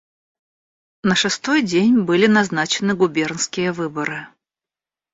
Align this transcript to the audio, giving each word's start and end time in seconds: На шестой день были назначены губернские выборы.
На 1.03 1.13
шестой 1.15 1.61
день 1.61 2.01
были 2.01 2.25
назначены 2.25 2.95
губернские 2.95 3.71
выборы. 3.71 4.25